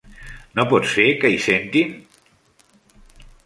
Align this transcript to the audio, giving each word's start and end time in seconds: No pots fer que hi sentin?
No 0.59 0.63
pots 0.71 0.95
fer 0.99 1.05
que 1.25 1.31
hi 1.33 1.37
sentin? 1.45 1.95